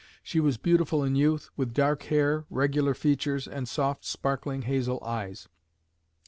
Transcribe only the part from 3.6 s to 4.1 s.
soft